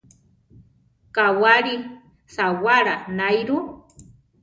[1.15, 1.73] Kawáli
[2.35, 3.57] sawála naáiru.